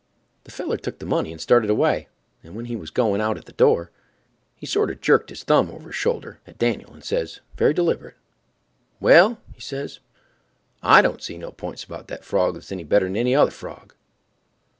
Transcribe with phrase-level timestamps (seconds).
[0.45, 2.07] The feller took the money and started away;
[2.43, 3.91] and when he was going out at the door,
[4.55, 8.15] he sorter jerked his thumb over his shoulder—so—at Dan'l, and says again, very deliberate,
[8.99, 9.99] "Well," he says,
[10.81, 13.93] "I don't see no p'ints about that frog that's any better'n any other frog."